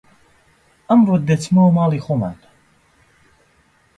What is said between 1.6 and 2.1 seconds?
ماڵی